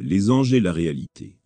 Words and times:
Les 0.00 0.30
anges 0.30 0.52
et 0.52 0.60
la 0.60 0.72
réalité. 0.72 1.40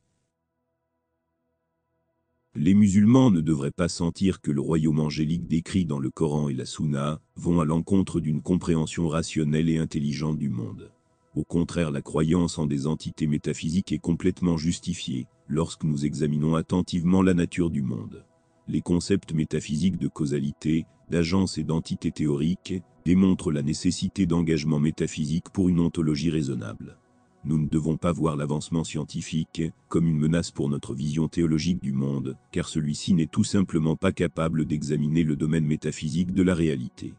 Les 2.54 2.74
musulmans 2.74 3.30
ne 3.30 3.40
devraient 3.40 3.70
pas 3.70 3.88
sentir 3.88 4.42
que 4.42 4.50
le 4.50 4.60
royaume 4.60 5.00
angélique 5.00 5.46
décrit 5.46 5.86
dans 5.86 5.98
le 5.98 6.10
Coran 6.10 6.50
et 6.50 6.52
la 6.52 6.66
Sunna 6.66 7.22
vont 7.34 7.60
à 7.60 7.64
l'encontre 7.64 8.20
d'une 8.20 8.42
compréhension 8.42 9.08
rationnelle 9.08 9.70
et 9.70 9.78
intelligente 9.78 10.38
du 10.38 10.50
monde. 10.50 10.92
Au 11.34 11.44
contraire, 11.44 11.90
la 11.90 12.02
croyance 12.02 12.58
en 12.58 12.66
des 12.66 12.86
entités 12.86 13.26
métaphysiques 13.26 13.90
est 13.90 13.98
complètement 13.98 14.58
justifiée 14.58 15.28
lorsque 15.48 15.84
nous 15.84 16.04
examinons 16.04 16.54
attentivement 16.54 17.22
la 17.22 17.32
nature 17.32 17.70
du 17.70 17.80
monde. 17.80 18.26
Les 18.68 18.82
concepts 18.82 19.32
métaphysiques 19.32 19.96
de 19.96 20.08
causalité, 20.08 20.84
d'agence 21.08 21.56
et 21.56 21.64
d'entité 21.64 22.10
théorique 22.10 22.82
démontrent 23.06 23.50
la 23.50 23.62
nécessité 23.62 24.26
d'engagement 24.26 24.78
métaphysique 24.78 25.48
pour 25.48 25.70
une 25.70 25.80
ontologie 25.80 26.28
raisonnable. 26.28 26.98
Nous 27.44 27.58
ne 27.58 27.68
devons 27.68 27.96
pas 27.96 28.12
voir 28.12 28.36
l'avancement 28.36 28.84
scientifique 28.84 29.62
comme 29.88 30.06
une 30.06 30.18
menace 30.18 30.52
pour 30.52 30.68
notre 30.68 30.94
vision 30.94 31.26
théologique 31.26 31.82
du 31.82 31.92
monde, 31.92 32.36
car 32.52 32.68
celui-ci 32.68 33.14
n'est 33.14 33.26
tout 33.26 33.42
simplement 33.42 33.96
pas 33.96 34.12
capable 34.12 34.64
d'examiner 34.64 35.24
le 35.24 35.34
domaine 35.34 35.66
métaphysique 35.66 36.32
de 36.32 36.42
la 36.44 36.54
réalité. 36.54 37.14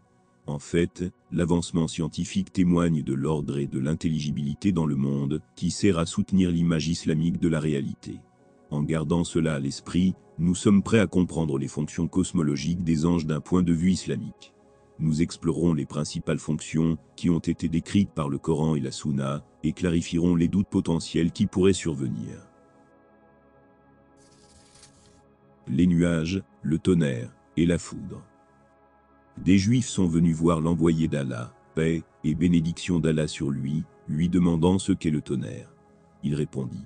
En 0.48 0.59
fait, 0.59 1.04
l'avancement 1.31 1.90
scientifique 1.90 2.54
témoigne 2.54 3.04
de 3.04 3.14
l'ordre 3.14 3.58
et 3.58 3.67
de 3.67 3.80
l'intelligibilité 3.80 4.72
dans 4.72 4.86
le 4.86 4.95
monde, 4.95 5.41
qui 5.58 5.72
sert 5.72 6.00
à 6.00 6.05
soutenir 6.05 6.52
l'image 6.52 6.88
islamique 6.88 7.40
de 7.40 7.50
la 7.50 7.59
réalité. 7.59 8.20
En 8.72 8.81
gardant 8.81 9.26
cela 9.26 9.55
à 9.55 9.59
l'esprit, 9.59 10.14
nous 10.40 10.55
sommes 10.55 10.84
prêts 10.84 11.00
à 11.00 11.08
comprendre 11.08 11.58
les 11.58 11.67
fonctions 11.67 12.08
cosmologiques 12.08 12.84
des 12.84 13.05
anges 13.05 13.26
d'un 13.26 13.42
point 13.42 13.62
de 13.62 13.73
vue 13.73 13.92
islamique 13.92 14.53
nous 15.00 15.22
explorerons 15.22 15.73
les 15.73 15.86
principales 15.86 16.40
fonctions 16.40 16.98
qui 17.16 17.30
ont 17.30 17.40
été 17.40 17.67
décrites 17.67 18.12
par 18.12 18.30
le 18.30 18.38
Coran 18.38 18.76
et 18.76 18.80
la 18.80 18.92
Sunna 18.92 19.44
et 19.63 19.73
clarifierons 19.73 20.35
les 20.35 20.48
doutes 20.48 20.67
potentiels 20.67 21.31
qui 21.31 21.45
pourraient 21.45 21.73
survenir. 21.73 22.48
Les 25.67 25.88
nuages, 25.88 26.44
le 26.61 26.78
tonnerre 26.78 27.33
et 27.55 27.66
la 27.66 27.78
foudre. 27.78 28.22
Des 29.38 29.58
Juifs 29.58 29.88
sont 29.88 30.08
venus 30.08 30.36
voir 30.36 30.59
l'envoyé 30.61 31.08
d'Allah, 31.08 31.53
paix 31.75 32.03
et 32.23 32.36
bénédiction 32.36 33.00
d'Allah 33.00 33.28
sur 33.28 33.50
lui, 33.50 33.83
lui 34.08 34.30
demandant 34.30 34.78
ce 34.78 34.92
qu'est 34.92 35.09
le 35.09 35.22
tonnerre. 35.22 35.73
Il 36.23 36.36
répondit 36.36 36.86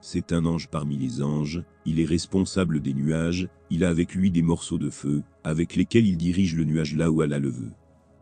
c'est 0.00 0.32
un 0.32 0.44
ange 0.46 0.68
parmi 0.68 0.96
les 0.96 1.22
anges, 1.22 1.62
il 1.84 1.98
est 1.98 2.04
responsable 2.04 2.80
des 2.80 2.94
nuages, 2.94 3.48
il 3.68 3.84
a 3.84 3.88
avec 3.88 4.14
lui 4.14 4.30
des 4.30 4.42
morceaux 4.42 4.78
de 4.78 4.90
feu, 4.90 5.22
avec 5.42 5.74
lesquels 5.74 6.06
il 6.06 6.16
dirige 6.16 6.54
le 6.54 6.64
nuage 6.64 6.94
là 6.94 7.10
où 7.10 7.20
Allah 7.20 7.40
le 7.40 7.50
veut. 7.50 7.72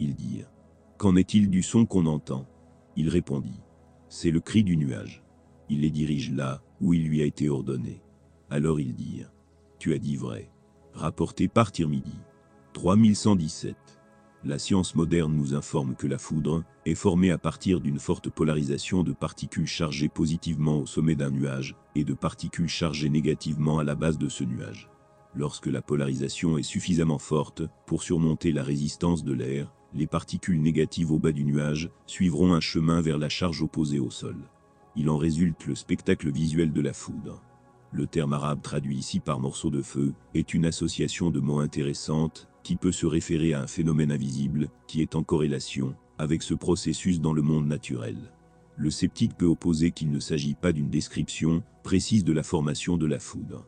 Ils 0.00 0.14
dirent 0.14 0.50
Qu'en 0.96 1.16
est-il 1.16 1.50
du 1.50 1.62
son 1.62 1.84
qu'on 1.84 2.06
entend? 2.06 2.46
Il 2.96 3.10
répondit 3.10 3.60
C'est 4.08 4.30
le 4.30 4.40
cri 4.40 4.62
du 4.62 4.76
nuage. 4.76 5.22
Il 5.68 5.80
les 5.80 5.90
dirige 5.90 6.32
là 6.32 6.62
où 6.80 6.94
il 6.94 7.06
lui 7.06 7.22
a 7.22 7.24
été 7.24 7.48
ordonné. 7.48 8.02
Alors 8.50 8.80
ils 8.80 8.94
dirent 8.94 9.32
Tu 9.78 9.94
as 9.94 9.98
dit 9.98 10.16
vrai. 10.16 10.50
Rapporté 10.92 11.48
par 11.48 11.72
Tirmidhi. 11.72 12.18
3117 12.72 13.96
la 14.46 14.60
science 14.60 14.94
moderne 14.94 15.34
nous 15.34 15.54
informe 15.54 15.96
que 15.96 16.06
la 16.06 16.18
foudre 16.18 16.62
est 16.84 16.94
formée 16.94 17.32
à 17.32 17.38
partir 17.38 17.80
d'une 17.80 17.98
forte 17.98 18.30
polarisation 18.30 19.02
de 19.02 19.12
particules 19.12 19.66
chargées 19.66 20.08
positivement 20.08 20.78
au 20.78 20.86
sommet 20.86 21.16
d'un 21.16 21.30
nuage 21.30 21.74
et 21.96 22.04
de 22.04 22.14
particules 22.14 22.68
chargées 22.68 23.08
négativement 23.08 23.80
à 23.80 23.84
la 23.84 23.96
base 23.96 24.18
de 24.18 24.28
ce 24.28 24.44
nuage. 24.44 24.88
Lorsque 25.34 25.66
la 25.66 25.82
polarisation 25.82 26.58
est 26.58 26.62
suffisamment 26.62 27.18
forte 27.18 27.62
pour 27.86 28.04
surmonter 28.04 28.52
la 28.52 28.62
résistance 28.62 29.24
de 29.24 29.32
l'air, 29.32 29.74
les 29.94 30.06
particules 30.06 30.60
négatives 30.60 31.12
au 31.12 31.18
bas 31.18 31.32
du 31.32 31.44
nuage 31.44 31.90
suivront 32.06 32.54
un 32.54 32.60
chemin 32.60 33.00
vers 33.00 33.18
la 33.18 33.28
charge 33.28 33.62
opposée 33.62 33.98
au 33.98 34.10
sol. 34.10 34.36
Il 34.96 35.10
en 35.10 35.16
résulte 35.16 35.66
le 35.66 35.74
spectacle 35.74 36.30
visuel 36.30 36.72
de 36.72 36.80
la 36.80 36.92
foudre. 36.92 37.42
Le 37.92 38.06
terme 38.06 38.32
arabe 38.32 38.62
traduit 38.62 38.96
ici 38.96 39.20
par 39.20 39.40
morceau 39.40 39.70
de 39.70 39.82
feu 39.82 40.12
est 40.34 40.54
une 40.54 40.66
association 40.66 41.30
de 41.30 41.40
mots 41.40 41.60
intéressantes 41.60 42.48
qui 42.62 42.76
peut 42.76 42.92
se 42.92 43.06
référer 43.06 43.54
à 43.54 43.62
un 43.62 43.66
phénomène 43.66 44.10
invisible, 44.10 44.70
qui 44.86 45.00
est 45.00 45.14
en 45.14 45.22
corrélation 45.22 45.94
avec 46.18 46.42
ce 46.42 46.54
processus 46.54 47.20
dans 47.20 47.32
le 47.32 47.42
monde 47.42 47.66
naturel. 47.66 48.16
Le 48.76 48.90
sceptique 48.90 49.36
peut 49.36 49.46
opposer 49.46 49.92
qu'il 49.92 50.10
ne 50.10 50.20
s'agit 50.20 50.54
pas 50.54 50.72
d'une 50.72 50.90
description 50.90 51.62
précise 51.82 52.24
de 52.24 52.32
la 52.32 52.42
formation 52.42 52.96
de 52.96 53.06
la 53.06 53.18
foudre. 53.18 53.66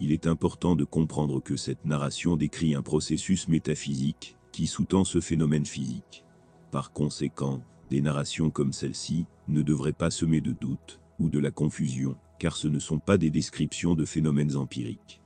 Il 0.00 0.12
est 0.12 0.26
important 0.26 0.76
de 0.76 0.84
comprendre 0.84 1.42
que 1.42 1.56
cette 1.56 1.84
narration 1.84 2.36
décrit 2.36 2.74
un 2.74 2.82
processus 2.82 3.48
métaphysique 3.48 4.37
qui 4.52 4.66
sous-tend 4.66 5.04
ce 5.04 5.20
phénomène 5.20 5.66
physique. 5.66 6.24
Par 6.70 6.92
conséquent, 6.92 7.62
des 7.90 8.00
narrations 8.00 8.50
comme 8.50 8.72
celle-ci 8.72 9.26
ne 9.48 9.62
devraient 9.62 9.92
pas 9.92 10.10
semer 10.10 10.40
de 10.40 10.52
doute 10.52 11.00
ou 11.18 11.28
de 11.30 11.38
la 11.38 11.50
confusion, 11.50 12.16
car 12.38 12.56
ce 12.56 12.68
ne 12.68 12.78
sont 12.78 12.98
pas 12.98 13.18
des 13.18 13.30
descriptions 13.30 13.94
de 13.94 14.04
phénomènes 14.04 14.56
empiriques 14.56 15.20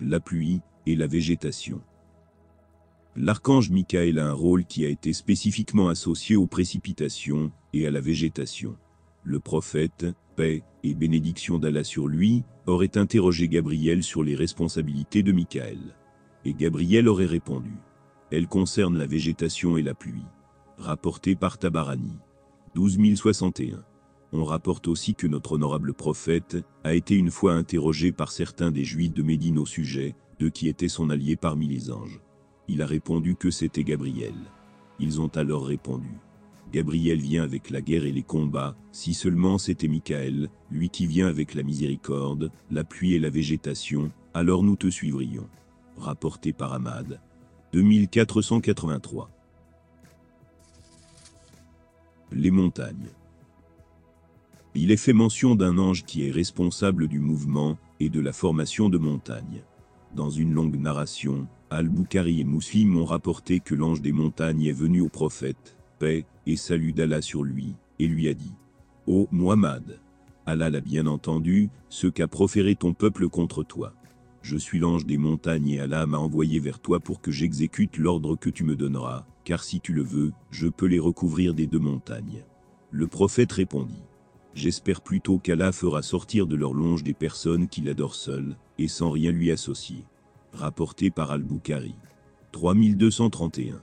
la 0.00 0.20
pluie 0.20 0.60
et 0.86 0.96
la 0.96 1.06
végétation. 1.06 1.80
L'archange 3.16 3.70
Michael 3.70 4.18
a 4.18 4.26
un 4.26 4.32
rôle 4.32 4.64
qui 4.64 4.84
a 4.84 4.88
été 4.88 5.12
spécifiquement 5.12 5.88
associé 5.88 6.36
aux 6.36 6.46
précipitations 6.46 7.52
et 7.72 7.86
à 7.86 7.90
la 7.90 8.00
végétation. 8.00 8.76
Le 9.22 9.38
prophète, 9.38 10.06
paix 10.36 10.62
et 10.82 10.94
bénédiction 10.94 11.58
d'Allah 11.58 11.84
sur 11.84 12.08
lui, 12.08 12.42
aurait 12.66 12.98
interrogé 12.98 13.48
Gabriel 13.48 14.02
sur 14.02 14.22
les 14.22 14.34
responsabilités 14.34 15.22
de 15.22 15.32
Michael. 15.32 15.78
Et 16.44 16.54
Gabriel 16.54 17.08
aurait 17.08 17.26
répondu. 17.26 17.74
Elles 18.30 18.48
concernent 18.48 18.98
la 18.98 19.06
végétation 19.06 19.76
et 19.76 19.82
la 19.82 19.94
pluie. 19.94 20.26
Rapporté 20.78 21.34
par 21.36 21.58
Tabarani. 21.58 22.18
12061 22.74 23.84
on 24.36 24.42
rapporte 24.42 24.88
aussi 24.88 25.14
que 25.14 25.28
notre 25.28 25.52
honorable 25.52 25.94
prophète 25.94 26.56
a 26.82 26.94
été 26.94 27.14
une 27.14 27.30
fois 27.30 27.52
interrogé 27.52 28.10
par 28.10 28.32
certains 28.32 28.72
des 28.72 28.82
Juifs 28.82 29.14
de 29.14 29.22
Médine 29.22 29.58
au 29.58 29.64
sujet 29.64 30.16
de 30.40 30.48
qui 30.48 30.66
était 30.66 30.88
son 30.88 31.08
allié 31.10 31.36
parmi 31.36 31.68
les 31.68 31.92
anges. 31.92 32.20
Il 32.66 32.82
a 32.82 32.86
répondu 32.86 33.36
que 33.36 33.52
c'était 33.52 33.84
Gabriel. 33.84 34.34
Ils 34.98 35.20
ont 35.20 35.28
alors 35.28 35.64
répondu. 35.64 36.18
Gabriel 36.72 37.18
vient 37.20 37.44
avec 37.44 37.70
la 37.70 37.80
guerre 37.80 38.06
et 38.06 38.12
les 38.12 38.24
combats, 38.24 38.76
si 38.90 39.14
seulement 39.14 39.56
c'était 39.56 39.86
Michael, 39.86 40.48
lui 40.68 40.88
qui 40.88 41.06
vient 41.06 41.28
avec 41.28 41.54
la 41.54 41.62
miséricorde, 41.62 42.50
la 42.72 42.82
pluie 42.82 43.14
et 43.14 43.20
la 43.20 43.30
végétation, 43.30 44.10
alors 44.34 44.64
nous 44.64 44.74
te 44.74 44.90
suivrions. 44.90 45.48
Rapporté 45.96 46.52
par 46.52 46.72
Ahmad. 46.72 47.20
2483. 47.72 49.30
Les 52.32 52.50
montagnes 52.50 53.10
il 54.76 54.90
est 54.90 54.96
fait 54.96 55.12
mention 55.12 55.54
d'un 55.54 55.78
ange 55.78 56.04
qui 56.04 56.26
est 56.26 56.32
responsable 56.32 57.06
du 57.06 57.20
mouvement 57.20 57.78
et 58.00 58.08
de 58.08 58.20
la 58.20 58.32
formation 58.32 58.88
de 58.88 58.98
montagnes. 58.98 59.62
Dans 60.16 60.30
une 60.30 60.52
longue 60.52 60.76
narration, 60.76 61.46
Al-Bukhari 61.70 62.40
et 62.40 62.44
Mouslim 62.44 62.96
ont 62.96 63.04
rapporté 63.04 63.60
que 63.60 63.76
l'ange 63.76 64.02
des 64.02 64.10
montagnes 64.10 64.64
est 64.64 64.72
venu 64.72 65.00
au 65.00 65.08
prophète, 65.08 65.76
paix 66.00 66.26
et 66.46 66.56
salut 66.56 66.92
d'Allah 66.92 67.22
sur 67.22 67.44
lui, 67.44 67.76
et 68.00 68.08
lui 68.08 68.28
a 68.28 68.34
dit 68.34 68.54
Ô 69.06 69.28
Muhammad, 69.30 70.00
Allah 70.44 70.70
l'a 70.70 70.80
bien 70.80 71.06
entendu, 71.06 71.70
ce 71.88 72.08
qu'a 72.08 72.26
proféré 72.26 72.74
ton 72.74 72.94
peuple 72.94 73.28
contre 73.28 73.62
toi. 73.62 73.92
Je 74.44 74.58
suis 74.58 74.78
l'ange 74.78 75.06
des 75.06 75.16
montagnes 75.16 75.70
et 75.70 75.80
Allah 75.80 76.04
m'a 76.04 76.18
envoyé 76.18 76.60
vers 76.60 76.78
toi 76.78 77.00
pour 77.00 77.22
que 77.22 77.30
j'exécute 77.30 77.96
l'ordre 77.96 78.36
que 78.36 78.50
tu 78.50 78.62
me 78.62 78.76
donneras, 78.76 79.24
car 79.42 79.64
si 79.64 79.80
tu 79.80 79.94
le 79.94 80.02
veux, 80.02 80.32
je 80.50 80.68
peux 80.68 80.84
les 80.84 80.98
recouvrir 80.98 81.54
des 81.54 81.66
deux 81.66 81.78
montagnes. 81.78 82.44
Le 82.90 83.06
prophète 83.06 83.52
répondit 83.52 84.02
J'espère 84.52 85.00
plutôt 85.00 85.38
qu'Allah 85.38 85.72
fera 85.72 86.02
sortir 86.02 86.46
de 86.46 86.56
leur 86.56 86.74
longe 86.74 87.02
des 87.02 87.14
personnes 87.14 87.68
qui 87.68 87.80
l'adorent 87.80 88.14
seules, 88.14 88.58
et 88.76 88.86
sans 88.86 89.10
rien 89.10 89.32
lui 89.32 89.50
associer. 89.50 90.04
Rapporté 90.52 91.10
par 91.10 91.30
Al-Bukhari. 91.30 91.94
3231. 92.52 93.80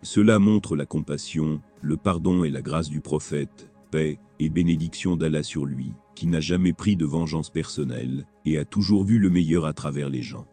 Cela 0.00 0.38
montre 0.38 0.76
la 0.76 0.86
compassion, 0.86 1.60
le 1.82 1.98
pardon 1.98 2.42
et 2.42 2.50
la 2.50 2.62
grâce 2.62 2.88
du 2.88 3.02
prophète, 3.02 3.70
paix 3.90 4.18
et 4.38 4.48
bénédiction 4.48 5.14
d'Allah 5.14 5.42
sur 5.42 5.66
lui, 5.66 5.92
qui 6.18 6.26
n'a 6.26 6.40
jamais 6.40 6.72
pris 6.72 6.96
de 6.96 7.04
vengeance 7.04 7.48
personnelle, 7.48 8.26
et 8.44 8.58
a 8.58 8.64
toujours 8.64 9.04
vu 9.04 9.20
le 9.20 9.30
meilleur 9.30 9.66
à 9.66 9.72
travers 9.72 10.08
les 10.08 10.22
gens. 10.22 10.48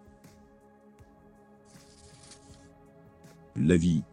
La 3.56 3.75
vie, 3.75 4.03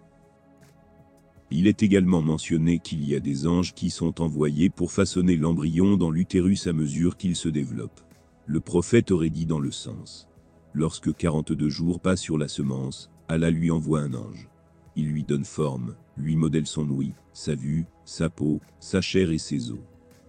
il 1.50 1.66
est 1.66 1.82
également 1.82 2.22
mentionné 2.22 2.78
qu'il 2.78 3.06
y 3.06 3.14
a 3.14 3.20
des 3.20 3.46
anges 3.46 3.74
qui 3.74 3.90
sont 3.90 4.22
envoyés 4.22 4.70
pour 4.70 4.92
façonner 4.92 5.36
l'embryon 5.36 5.98
dans 5.98 6.10
l'utérus 6.10 6.66
à 6.68 6.72
mesure 6.72 7.18
qu'il 7.18 7.36
se 7.36 7.50
développe. 7.50 8.00
Le 8.46 8.60
prophète 8.60 9.10
aurait 9.10 9.28
dit 9.28 9.44
dans 9.44 9.60
le 9.60 9.72
sens. 9.72 10.28
Lorsque 10.72 11.14
42 11.14 11.68
jours 11.68 12.00
passent 12.00 12.22
sur 12.22 12.38
la 12.38 12.48
semence, 12.48 13.10
Allah 13.28 13.50
lui 13.50 13.70
envoie 13.70 14.00
un 14.00 14.14
ange. 14.14 14.48
Il 14.96 15.10
lui 15.10 15.22
donne 15.22 15.44
forme, 15.44 15.96
lui 16.16 16.34
modèle 16.34 16.66
son 16.66 16.88
ouïe, 16.88 17.12
sa 17.34 17.54
vue, 17.54 17.84
sa 18.06 18.30
peau, 18.30 18.62
sa 18.80 19.02
chair 19.02 19.30
et 19.30 19.36
ses 19.36 19.70
os. 19.70 19.80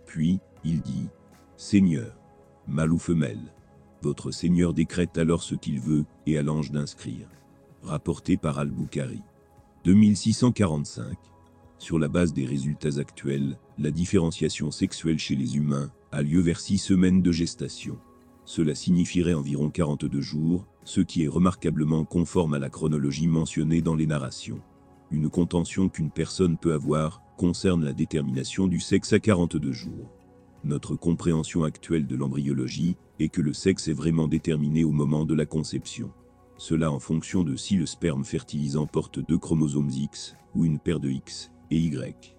Puis, 0.05 0.41
il 0.63 0.81
dit, 0.81 1.07
Seigneur, 1.57 2.17
mâle 2.67 2.93
ou 2.93 2.97
femelle, 2.97 3.53
votre 4.01 4.31
Seigneur 4.31 4.73
décrète 4.73 5.17
alors 5.17 5.43
ce 5.43 5.55
qu'il 5.55 5.79
veut, 5.79 6.05
et 6.25 6.37
à 6.37 6.43
l'ange 6.43 6.71
d'inscrire. 6.71 7.29
Rapporté 7.83 8.35
par 8.37 8.59
Al-Bukhari. 8.59 9.21
2645. 9.85 11.17
sur 11.77 11.99
la 11.99 12.07
base 12.07 12.33
des 12.33 12.45
résultats 12.45 12.99
actuels, 12.99 13.57
la 13.77 13.91
différenciation 13.91 14.71
sexuelle 14.71 15.19
chez 15.19 15.35
les 15.35 15.57
humains 15.57 15.91
a 16.13 16.21
lieu 16.21 16.39
vers 16.39 16.61
6 16.61 16.77
semaines 16.77 17.21
de 17.21 17.31
gestation. 17.31 17.97
Cela 18.45 18.75
signifierait 18.75 19.33
environ 19.33 19.69
42 19.69 20.21
jours, 20.21 20.65
ce 20.85 21.01
qui 21.01 21.23
est 21.23 21.27
remarquablement 21.27 22.05
conforme 22.05 22.53
à 22.53 22.59
la 22.59 22.69
chronologie 22.69 23.27
mentionnée 23.27 23.81
dans 23.81 23.95
les 23.95 24.07
narrations. 24.07 24.61
Une 25.11 25.29
contention 25.29 25.89
qu'une 25.89 26.11
personne 26.11 26.57
peut 26.57 26.73
avoir 26.73 27.21
concerne 27.37 27.83
la 27.83 27.93
détermination 27.93 28.67
du 28.67 28.79
sexe 28.79 29.13
à 29.13 29.19
42 29.19 29.71
jours. 29.71 30.09
Notre 30.63 30.95
compréhension 30.95 31.65
actuelle 31.65 32.07
de 32.07 32.15
l'embryologie 32.15 32.95
est 33.19 33.27
que 33.27 33.41
le 33.41 33.53
sexe 33.53 33.89
est 33.89 33.93
vraiment 33.93 34.29
déterminé 34.29 34.85
au 34.85 34.91
moment 34.91 35.25
de 35.25 35.33
la 35.33 35.45
conception. 35.45 36.11
Cela 36.57 36.89
en 36.89 36.99
fonction 36.99 37.43
de 37.43 37.57
si 37.57 37.75
le 37.75 37.85
sperme 37.85 38.23
fertilisant 38.23 38.87
porte 38.87 39.19
deux 39.19 39.37
chromosomes 39.37 39.89
X 39.89 40.35
ou 40.55 40.63
une 40.63 40.79
paire 40.79 41.01
de 41.01 41.09
X 41.09 41.51
et 41.69 41.77
Y. 41.77 42.37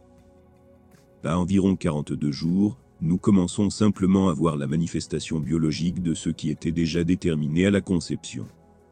À 1.23 1.39
environ 1.39 1.77
42 1.77 2.31
jours, 2.33 2.79
nous 3.03 3.19
commençons 3.19 3.69
simplement 3.69 4.31
à 4.31 4.35
voir 4.35 4.57
la 4.57 4.67
manifestation 4.67 5.39
biologique 5.39 6.03
de 6.03 6.15
ce 6.15 6.31
qui 6.31 6.49
était 6.49 6.73
déjà 6.73 7.05
déterminé 7.05 7.67
à 7.67 7.71
la 7.71 7.83
conception. 7.83 8.47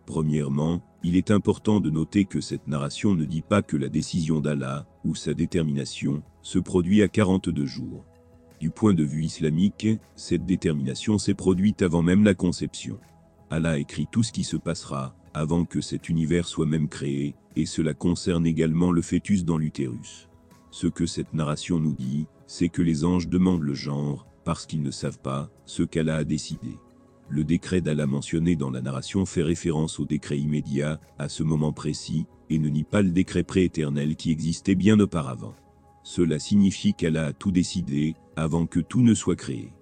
Premièrement, 0.04 0.82
il 1.02 1.16
est 1.16 1.30
important 1.30 1.80
de 1.80 1.88
noter 1.88 2.26
que 2.26 2.40
cette 2.40 2.68
narration 2.68 3.14
ne 3.14 3.24
dit 3.24 3.42
pas 3.42 3.62
que 3.62 3.76
la 3.76 3.88
décision 3.88 4.40
d'Allah, 4.40 4.86
ou 5.04 5.14
sa 5.14 5.32
détermination, 5.32 6.22
se 6.42 6.58
produit 6.58 7.02
à 7.02 7.08
42 7.08 7.64
jours. 7.64 8.04
Du 8.62 8.70
point 8.70 8.94
de 8.94 9.02
vue 9.02 9.24
islamique, 9.24 9.88
cette 10.14 10.46
détermination 10.46 11.18
s'est 11.18 11.34
produite 11.34 11.82
avant 11.82 12.00
même 12.00 12.22
la 12.22 12.34
conception. 12.34 12.96
Allah 13.50 13.76
écrit 13.76 14.06
tout 14.08 14.22
ce 14.22 14.30
qui 14.30 14.44
se 14.44 14.56
passera, 14.56 15.16
avant 15.34 15.64
que 15.64 15.80
cet 15.80 16.08
univers 16.08 16.46
soit 16.46 16.64
même 16.64 16.86
créé, 16.86 17.34
et 17.56 17.66
cela 17.66 17.92
concerne 17.92 18.46
également 18.46 18.92
le 18.92 19.02
fœtus 19.02 19.44
dans 19.44 19.58
l'utérus. 19.58 20.28
Ce 20.70 20.86
que 20.86 21.06
cette 21.06 21.34
narration 21.34 21.80
nous 21.80 21.94
dit, 21.94 22.28
c'est 22.46 22.68
que 22.68 22.82
les 22.82 23.04
anges 23.04 23.26
demandent 23.26 23.64
le 23.64 23.74
genre, 23.74 24.28
parce 24.44 24.64
qu'ils 24.64 24.82
ne 24.82 24.92
savent 24.92 25.18
pas 25.18 25.50
ce 25.66 25.82
qu'Allah 25.82 26.18
a 26.18 26.24
décidé. 26.24 26.76
Le 27.30 27.42
décret 27.42 27.80
d'Allah 27.80 28.06
mentionné 28.06 28.54
dans 28.54 28.70
la 28.70 28.80
narration 28.80 29.26
fait 29.26 29.42
référence 29.42 29.98
au 29.98 30.04
décret 30.04 30.38
immédiat, 30.38 31.00
à 31.18 31.28
ce 31.28 31.42
moment 31.42 31.72
précis, 31.72 32.26
et 32.48 32.60
ne 32.60 32.68
nie 32.68 32.84
pas 32.84 33.02
le 33.02 33.10
décret 33.10 33.42
prééternel 33.42 34.14
qui 34.14 34.30
existait 34.30 34.76
bien 34.76 35.00
auparavant. 35.00 35.56
Cela 36.14 36.38
signifie 36.38 36.92
qu'Allah 36.92 37.28
a 37.28 37.32
tout 37.32 37.52
décidé, 37.52 38.16
avant 38.36 38.66
que 38.66 38.80
tout 38.80 39.00
ne 39.00 39.14
soit 39.14 39.34
créé. 39.34 39.72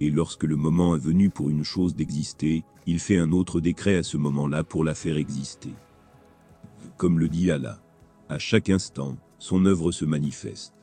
Et 0.00 0.10
lorsque 0.10 0.42
le 0.42 0.56
moment 0.56 0.96
est 0.96 0.98
venu 0.98 1.30
pour 1.30 1.48
une 1.48 1.62
chose 1.62 1.94
d'exister, 1.94 2.64
il 2.88 2.98
fait 2.98 3.18
un 3.18 3.30
autre 3.30 3.60
décret 3.60 3.94
à 3.94 4.02
ce 4.02 4.16
moment-là 4.16 4.64
pour 4.64 4.82
la 4.82 4.96
faire 4.96 5.16
exister. 5.16 5.72
Comme 6.96 7.20
le 7.20 7.28
dit 7.28 7.52
Allah, 7.52 7.80
à 8.28 8.40
chaque 8.40 8.68
instant, 8.68 9.16
son 9.38 9.64
œuvre 9.64 9.92
se 9.92 10.04
manifeste. 10.04 10.74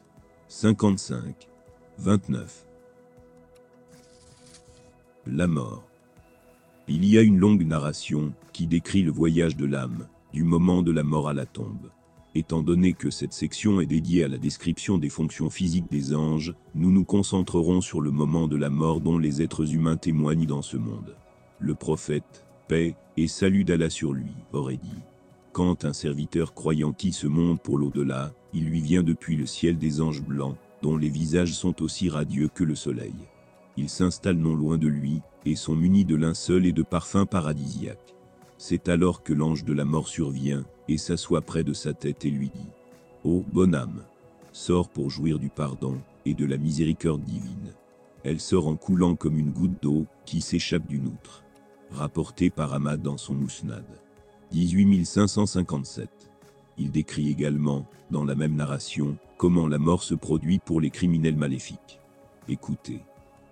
55. 0.47 1.49
29. 1.97 2.65
La 5.27 5.47
mort. 5.47 5.83
Il 6.87 7.03
y 7.03 7.17
a 7.17 7.23
une 7.23 7.39
longue 7.39 7.67
narration 7.67 8.31
qui 8.53 8.67
décrit 8.67 9.01
le 9.01 9.11
voyage 9.11 9.57
de 9.57 9.65
l'âme, 9.65 10.07
du 10.31 10.45
moment 10.45 10.81
de 10.81 10.93
la 10.93 11.03
mort 11.03 11.27
à 11.27 11.33
la 11.33 11.45
tombe. 11.45 11.91
Étant 12.35 12.63
donné 12.63 12.93
que 12.93 13.11
cette 13.11 13.33
section 13.33 13.79
est 13.79 13.85
dédiée 13.85 14.23
à 14.23 14.27
la 14.27 14.39
description 14.39 14.97
des 14.97 15.09
fonctions 15.09 15.51
physiques 15.51 15.91
des 15.91 16.15
anges, 16.15 16.55
nous 16.73 16.91
nous 16.91 17.05
concentrerons 17.05 17.79
sur 17.79 18.01
le 18.01 18.09
moment 18.09 18.47
de 18.47 18.57
la 18.57 18.71
mort 18.71 19.01
dont 19.01 19.19
les 19.19 19.43
êtres 19.43 19.71
humains 19.75 19.97
témoignent 19.97 20.47
dans 20.47 20.63
ce 20.63 20.77
monde. 20.77 21.15
Le 21.59 21.75
prophète, 21.75 22.45
paix 22.67 22.95
et 23.17 23.27
salut 23.27 23.63
d'Allah 23.63 23.91
sur 23.91 24.13
lui, 24.13 24.31
aurait 24.51 24.77
dit. 24.77 25.03
Quand 25.51 25.85
un 25.85 25.93
serviteur 25.93 26.55
croyant 26.55 26.91
qui 26.91 27.11
se 27.11 27.27
monte 27.27 27.61
pour 27.61 27.77
l'au-delà, 27.77 28.33
il 28.53 28.65
lui 28.65 28.81
vient 28.81 29.03
depuis 29.03 29.35
le 29.35 29.45
ciel 29.45 29.77
des 29.77 30.01
anges 30.01 30.23
blancs, 30.23 30.57
dont 30.81 30.97
les 30.97 31.09
visages 31.09 31.53
sont 31.53 31.83
aussi 31.83 32.09
radieux 32.09 32.49
que 32.51 32.63
le 32.63 32.73
soleil. 32.73 33.13
Ils 33.77 33.89
s'installent 33.89 34.37
non 34.37 34.55
loin 34.55 34.79
de 34.79 34.87
lui, 34.87 35.21
et 35.45 35.55
sont 35.55 35.75
munis 35.75 36.05
de 36.05 36.15
linceul 36.15 36.65
et 36.65 36.71
de 36.71 36.81
parfums 36.81 37.27
paradisiaques. 37.29 38.15
C'est 38.57 38.89
alors 38.89 39.23
que 39.23 39.33
l'ange 39.33 39.63
de 39.63 39.73
la 39.73 39.85
mort 39.85 40.07
survient, 40.07 40.63
et 40.87 40.97
s'assoit 40.97 41.41
près 41.41 41.63
de 41.63 41.73
sa 41.73 41.93
tête 41.93 42.25
et 42.25 42.29
lui 42.29 42.49
dit 42.49 42.69
Ô 43.23 43.43
bonne 43.51 43.75
âme, 43.75 44.03
sors 44.51 44.89
pour 44.89 45.09
jouir 45.09 45.39
du 45.39 45.49
pardon 45.49 45.97
et 46.25 46.33
de 46.33 46.45
la 46.45 46.57
miséricorde 46.57 47.23
divine. 47.23 47.73
Elle 48.23 48.39
sort 48.39 48.67
en 48.67 48.75
coulant 48.75 49.15
comme 49.15 49.37
une 49.37 49.51
goutte 49.51 49.81
d'eau 49.81 50.05
qui 50.25 50.41
s'échappe 50.41 50.87
d'une 50.87 51.07
outre. 51.07 51.43
Rapporté 51.91 52.49
par 52.49 52.73
Ahmad 52.73 53.01
dans 53.01 53.17
son 53.17 53.33
Mousnad. 53.33 53.85
18557. 54.51 56.09
Il 56.77 56.91
décrit 56.91 57.29
également, 57.29 57.85
dans 58.11 58.23
la 58.23 58.35
même 58.35 58.55
narration, 58.55 59.17
comment 59.37 59.67
la 59.67 59.77
mort 59.77 60.03
se 60.03 60.15
produit 60.15 60.59
pour 60.59 60.79
les 60.79 60.89
criminels 60.89 61.35
maléfiques. 61.35 61.99
Écoutez. 62.47 63.01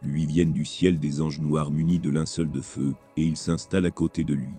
Lui 0.03 0.25
viennent 0.25 0.53
du 0.53 0.65
ciel 0.65 0.97
des 0.97 1.21
anges 1.21 1.39
noirs 1.39 1.69
munis 1.69 1.99
de 1.99 2.09
linceul 2.09 2.49
de 2.49 2.61
feu, 2.61 2.95
et 3.17 3.23
ils 3.23 3.37
s'installent 3.37 3.85
à 3.85 3.91
côté 3.91 4.23
de 4.23 4.33
lui. 4.33 4.55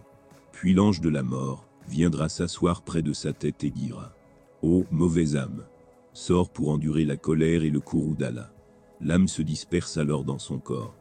Puis 0.62 0.74
l'ange 0.74 1.00
de 1.00 1.08
la 1.08 1.24
mort 1.24 1.66
viendra 1.88 2.28
s'asseoir 2.28 2.82
près 2.82 3.02
de 3.02 3.12
sa 3.12 3.32
tête 3.32 3.64
et 3.64 3.70
dira 3.72 4.14
Ô 4.62 4.84
mauvaise 4.92 5.34
âme, 5.34 5.64
sors 6.12 6.50
pour 6.50 6.68
endurer 6.68 7.04
la 7.04 7.16
colère 7.16 7.64
et 7.64 7.70
le 7.70 7.80
courroux 7.80 8.14
d'Allah. 8.14 8.54
L'âme 9.00 9.26
se 9.26 9.42
disperse 9.42 9.96
alors 9.96 10.22
dans 10.22 10.38
son 10.38 10.60
corps. 10.60 10.94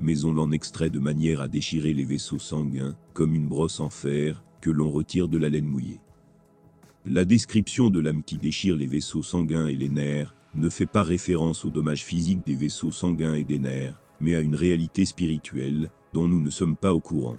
Mais 0.00 0.24
on 0.24 0.32
l'en 0.32 0.50
extrait 0.50 0.90
de 0.90 0.98
manière 0.98 1.40
à 1.40 1.46
déchirer 1.46 1.94
les 1.94 2.02
vaisseaux 2.02 2.40
sanguins, 2.40 2.96
comme 3.12 3.36
une 3.36 3.46
brosse 3.46 3.78
en 3.78 3.88
fer, 3.88 4.42
que 4.60 4.70
l'on 4.70 4.90
retire 4.90 5.28
de 5.28 5.38
la 5.38 5.48
laine 5.48 5.68
mouillée. 5.68 6.00
La 7.06 7.24
description 7.24 7.90
de 7.90 8.00
l'âme 8.00 8.24
qui 8.24 8.36
déchire 8.36 8.74
les 8.74 8.88
vaisseaux 8.88 9.22
sanguins 9.22 9.68
et 9.68 9.76
les 9.76 9.90
nerfs 9.90 10.34
ne 10.56 10.68
fait 10.68 10.86
pas 10.86 11.04
référence 11.04 11.64
aux 11.64 11.70
dommages 11.70 12.04
physiques 12.04 12.44
des 12.44 12.56
vaisseaux 12.56 12.90
sanguins 12.90 13.34
et 13.34 13.44
des 13.44 13.60
nerfs, 13.60 14.00
mais 14.20 14.34
à 14.34 14.40
une 14.40 14.56
réalité 14.56 15.04
spirituelle 15.04 15.92
dont 16.12 16.26
nous 16.26 16.40
ne 16.40 16.50
sommes 16.50 16.74
pas 16.74 16.92
au 16.92 17.00
courant. 17.00 17.36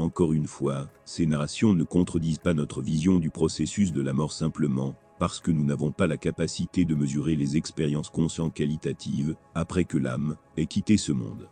Encore 0.00 0.32
une 0.32 0.46
fois, 0.46 0.88
ces 1.04 1.26
narrations 1.26 1.74
ne 1.74 1.84
contredisent 1.84 2.38
pas 2.38 2.54
notre 2.54 2.80
vision 2.80 3.18
du 3.18 3.28
processus 3.28 3.92
de 3.92 4.00
la 4.00 4.14
mort 4.14 4.32
simplement 4.32 4.94
parce 5.18 5.40
que 5.40 5.50
nous 5.50 5.62
n'avons 5.62 5.92
pas 5.92 6.06
la 6.06 6.16
capacité 6.16 6.86
de 6.86 6.94
mesurer 6.94 7.36
les 7.36 7.58
expériences 7.58 8.08
conscientes 8.08 8.54
qualitatives 8.54 9.36
après 9.54 9.84
que 9.84 9.98
l'âme 9.98 10.36
ait 10.56 10.64
quitté 10.64 10.96
ce 10.96 11.12
monde. 11.12 11.50